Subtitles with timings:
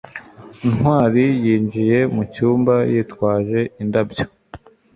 [0.73, 4.25] ntwali yinjiye mu cyumba, yitwaje indabyo